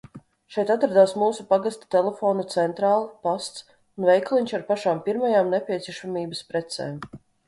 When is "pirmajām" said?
5.11-5.53